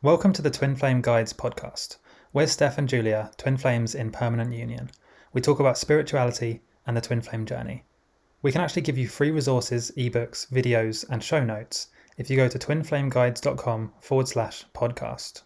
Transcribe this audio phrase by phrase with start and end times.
[0.00, 1.96] Welcome to the Twin Flame Guides podcast.
[2.32, 4.92] We're Steph and Julia, twin flames in permanent union.
[5.32, 7.82] We talk about spirituality and the twin flame journey.
[8.40, 12.46] We can actually give you free resources, ebooks, videos, and show notes if you go
[12.46, 15.42] to twinflameguides.com forward slash podcast.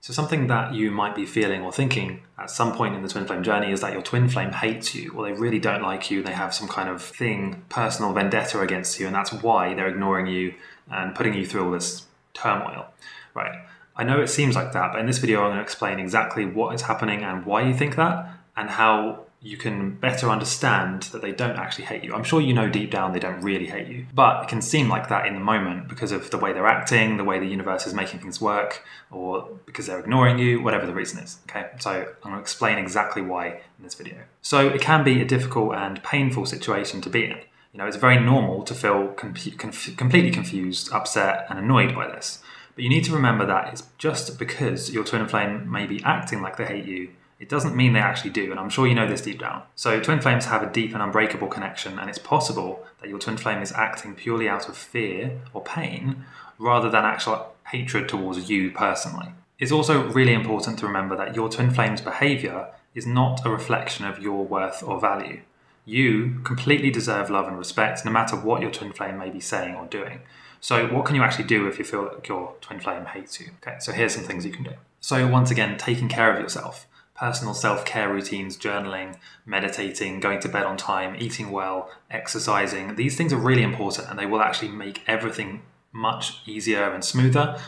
[0.00, 3.26] So, something that you might be feeling or thinking at some point in the twin
[3.26, 6.22] flame journey is that your twin flame hates you, or they really don't like you.
[6.22, 10.28] They have some kind of thing, personal vendetta against you, and that's why they're ignoring
[10.28, 10.54] you
[10.90, 12.06] and putting you through all this
[12.40, 12.86] turmoil.
[13.34, 13.64] Right.
[13.96, 16.44] I know it seems like that, but in this video, I'm going to explain exactly
[16.44, 21.22] what is happening and why you think that, and how you can better understand that
[21.22, 22.12] they don't actually hate you.
[22.12, 24.88] I'm sure you know deep down they don't really hate you, but it can seem
[24.88, 27.86] like that in the moment because of the way they're acting, the way the universe
[27.86, 31.38] is making things work, or because they're ignoring you, whatever the reason is.
[31.48, 34.16] Okay, so I'm going to explain exactly why in this video.
[34.42, 37.38] So it can be a difficult and painful situation to be in.
[37.72, 42.06] You know, it's very normal to feel com- conf- completely confused, upset, and annoyed by
[42.06, 42.42] this.
[42.74, 46.42] But you need to remember that it's just because your twin flame may be acting
[46.42, 49.06] like they hate you, it doesn't mean they actually do, and I'm sure you know
[49.06, 49.62] this deep down.
[49.76, 53.36] So, twin flames have a deep and unbreakable connection, and it's possible that your twin
[53.36, 56.24] flame is acting purely out of fear or pain
[56.58, 59.28] rather than actual hatred towards you personally.
[59.58, 64.04] It's also really important to remember that your twin flame's behavior is not a reflection
[64.04, 65.40] of your worth or value.
[65.88, 69.74] You completely deserve love and respect no matter what your twin flame may be saying
[69.74, 70.20] or doing.
[70.60, 73.52] So, what can you actually do if you feel like your twin flame hates you?
[73.62, 74.72] Okay, so here's some things you can do.
[75.00, 76.86] So, once again, taking care of yourself.
[77.14, 79.16] Personal self care routines, journaling,
[79.46, 82.96] meditating, going to bed on time, eating well, exercising.
[82.96, 87.58] These things are really important and they will actually make everything much easier and smoother,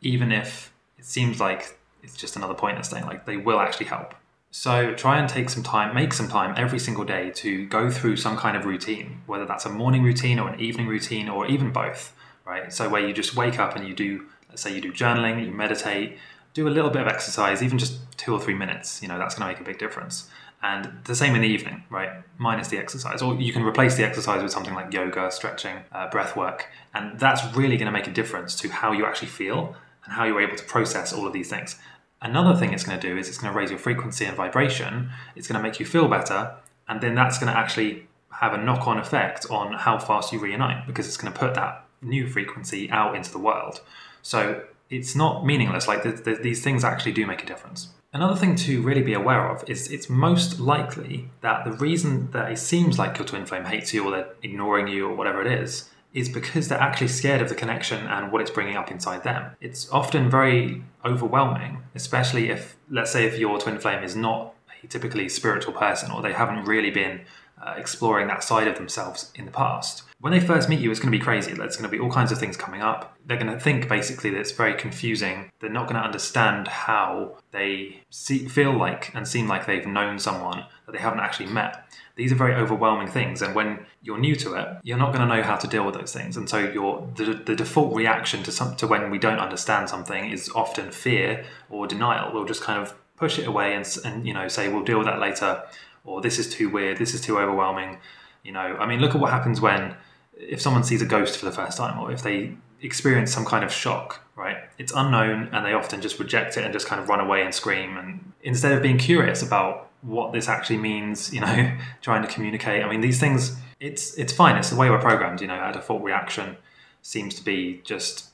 [0.00, 3.06] even if it seems like it's just another pointless thing.
[3.06, 4.16] Like, they will actually help.
[4.50, 8.16] So try and take some time, make some time every single day to go through
[8.16, 11.70] some kind of routine, whether that's a morning routine or an evening routine or even
[11.70, 12.12] both
[12.50, 12.72] right?
[12.72, 15.52] So where you just wake up and you do, let's say you do journaling, you
[15.52, 16.18] meditate,
[16.52, 19.36] do a little bit of exercise, even just two or three minutes, you know, that's
[19.36, 20.28] going to make a big difference.
[20.62, 22.10] And the same in the evening, right?
[22.36, 23.22] Minus the exercise.
[23.22, 26.66] Or you can replace the exercise with something like yoga, stretching, uh, breath work.
[26.92, 30.24] And that's really going to make a difference to how you actually feel and how
[30.24, 31.76] you're able to process all of these things.
[32.22, 35.10] Another thing it's going to do is it's going to raise your frequency and vibration.
[35.36, 36.54] It's going to make you feel better.
[36.88, 40.38] And then that's going to actually have a knock on effect on how fast you
[40.38, 43.80] reunite because it's going to put that new frequency out into the world.
[44.22, 45.88] So it's not meaningless.
[45.88, 47.88] Like the, the, these things actually do make a difference.
[48.12, 52.50] Another thing to really be aware of is it's most likely that the reason that
[52.50, 55.60] it seems like your twin flame hates you or they're ignoring you or whatever it
[55.62, 59.22] is is because they're actually scared of the connection and what it's bringing up inside
[59.22, 59.52] them.
[59.60, 64.86] It's often very overwhelming, especially if, let's say, if your twin flame is not a
[64.86, 67.22] typically spiritual person or they haven't really been
[67.62, 70.02] uh, exploring that side of themselves in the past.
[70.20, 71.52] When they first meet you, it's going to be crazy.
[71.52, 73.16] There's going to be all kinds of things coming up.
[73.24, 75.50] They're going to think basically that it's very confusing.
[75.60, 80.18] They're not going to understand how they see, feel like and seem like they've known
[80.18, 81.86] someone that they haven't actually met.
[82.16, 85.34] These are very overwhelming things, and when you're new to it, you're not going to
[85.34, 86.36] know how to deal with those things.
[86.36, 90.30] And so, your the, the default reaction to some to when we don't understand something
[90.30, 92.30] is often fear or denial.
[92.34, 95.06] We'll just kind of push it away and, and you know say we'll deal with
[95.06, 95.62] that later
[96.04, 97.98] or this is too weird, this is too overwhelming.
[98.42, 99.94] You know, I mean, look at what happens when
[100.34, 103.62] if someone sees a ghost for the first time, or if they experience some kind
[103.62, 104.56] of shock, right?
[104.78, 107.54] It's unknown, and they often just reject it and just kind of run away and
[107.54, 107.96] scream.
[107.96, 112.82] And instead of being curious about what this actually means, you know, trying to communicate.
[112.82, 114.56] I mean, these things, it's it's fine.
[114.56, 115.40] It's the way we're programmed.
[115.40, 116.56] You know, our default reaction
[117.02, 118.26] seems to be just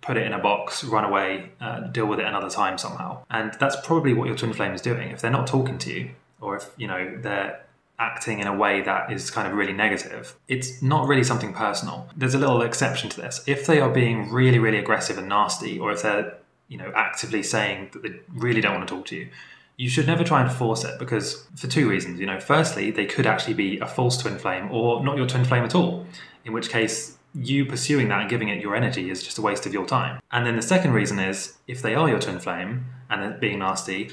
[0.00, 3.24] put it in a box, run away, uh, deal with it another time somehow.
[3.28, 5.10] And that's probably what your twin flame is doing.
[5.10, 6.10] If they're not talking to you,
[6.40, 7.62] or if you know they're
[7.98, 12.08] acting in a way that is kind of really negative, it's not really something personal.
[12.16, 13.42] There's a little exception to this.
[13.46, 16.36] If they are being really, really aggressive and nasty, or if they're
[16.68, 19.28] you know actively saying that they really don't want to talk to you,
[19.76, 22.20] you should never try and force it because for two reasons.
[22.20, 25.44] You know, firstly, they could actually be a false twin flame or not your twin
[25.44, 26.06] flame at all,
[26.44, 29.66] in which case you pursuing that and giving it your energy is just a waste
[29.66, 30.20] of your time.
[30.32, 33.58] And then the second reason is if they are your twin flame and they're being
[33.58, 34.10] nasty,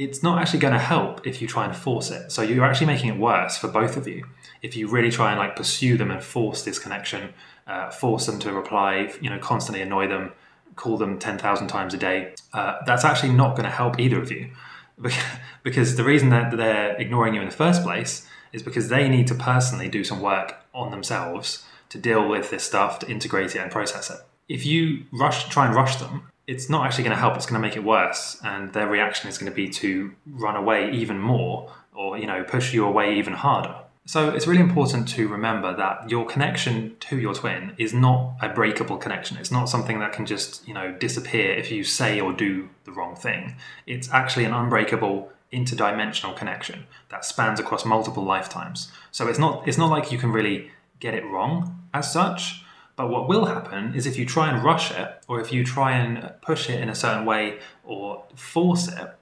[0.00, 2.32] it's not actually going to help if you try and force it.
[2.32, 4.24] So you're actually making it worse for both of you
[4.62, 7.34] if you really try and like pursue them and force this connection,
[7.66, 10.32] uh, force them to reply, you know, constantly annoy them,
[10.74, 12.32] call them ten thousand times a day.
[12.54, 14.50] Uh, that's actually not going to help either of you
[15.62, 19.26] because the reason that they're ignoring you in the first place is because they need
[19.26, 23.58] to personally do some work on themselves to deal with this stuff, to integrate it
[23.58, 24.20] and process it.
[24.48, 27.36] If you rush, try and rush them, it's not actually going to help.
[27.36, 30.56] It's going to make it worse, and their reaction is going to be to run
[30.56, 33.76] away even more, or you know, push you away even harder.
[34.04, 38.48] So it's really important to remember that your connection to your twin is not a
[38.48, 39.36] breakable connection.
[39.36, 42.90] It's not something that can just, you know, disappear if you say or do the
[42.90, 43.54] wrong thing.
[43.86, 48.90] It's actually an unbreakable interdimensional connection that spans across multiple lifetimes.
[49.12, 52.64] So it's not it's not like you can really get it wrong as such.
[53.00, 55.92] But what will happen is if you try and rush it, or if you try
[55.92, 59.14] and push it in a certain way or force it,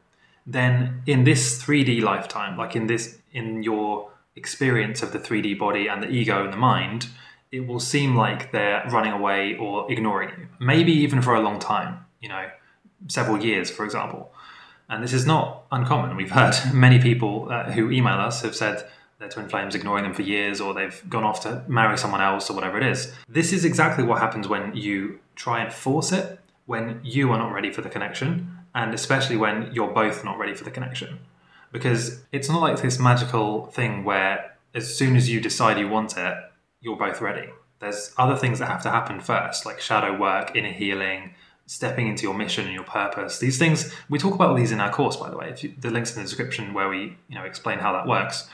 [0.45, 5.87] then in this 3D lifetime, like in this in your experience of the 3D body
[5.87, 7.07] and the ego and the mind,
[7.53, 10.49] it will seem like they're running away or ignoring you.
[10.59, 12.51] Maybe even for a long time, you know,
[13.07, 14.33] several years, for example.
[14.89, 16.17] And this is not uncommon.
[16.17, 20.15] We've heard many people uh, who email us have said their twin flames ignoring them
[20.15, 23.13] for years or they've gone off to marry someone else or whatever it is.
[23.29, 27.53] This is exactly what happens when you try and force it when you are not
[27.53, 31.19] ready for the connection and especially when you're both not ready for the connection
[31.73, 36.17] because it's not like this magical thing where as soon as you decide you want
[36.17, 36.37] it,
[36.81, 37.49] you're both ready.
[37.81, 41.35] There's other things that have to happen first, like shadow work, inner healing,
[41.67, 43.39] stepping into your mission and your purpose.
[43.39, 45.51] These things we talk about all these in our course, by the way.
[45.51, 48.49] If you, the links in the description where we you know explain how that works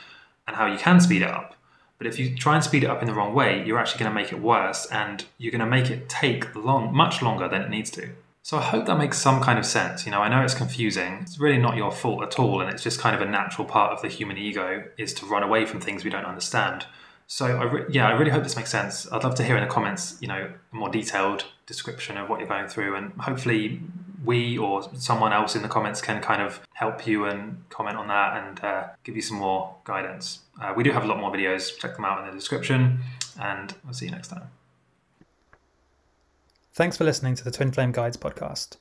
[0.46, 1.56] and how you can speed it up.
[1.98, 4.10] But if you try and speed it up in the wrong way, you're actually going
[4.10, 7.62] to make it worse, and you're going to make it take long, much longer than
[7.62, 8.10] it needs to.
[8.42, 10.04] So I hope that makes some kind of sense.
[10.04, 11.20] You know, I know it's confusing.
[11.22, 13.92] It's really not your fault at all, and it's just kind of a natural part
[13.92, 16.84] of the human ego is to run away from things we don't understand.
[17.26, 19.10] So I re- yeah, I really hope this makes sense.
[19.10, 22.38] I'd love to hear in the comments, you know, a more detailed description of what
[22.38, 23.80] you're going through, and hopefully
[24.24, 28.08] we or someone else in the comments can kind of help you and comment on
[28.08, 30.40] that and uh, give you some more guidance.
[30.60, 31.78] Uh, we do have a lot more videos.
[31.78, 33.00] Check them out in the description,
[33.40, 34.48] and we'll see you next time.
[36.72, 38.76] Thanks for listening to the Twin Flame Guides podcast.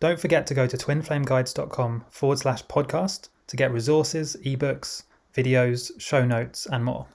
[0.00, 5.04] Don't forget to go to twinflameguides.com forward slash podcast to get resources, ebooks,
[5.34, 7.06] videos, show notes, and more.